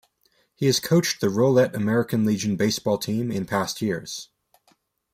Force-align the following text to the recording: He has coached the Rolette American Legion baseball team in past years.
He 0.55 0.65
has 0.65 0.79
coached 0.79 1.21
the 1.21 1.27
Rolette 1.29 1.75
American 1.75 2.25
Legion 2.25 2.55
baseball 2.55 2.97
team 2.97 3.31
in 3.31 3.45
past 3.45 3.83
years. 3.83 4.29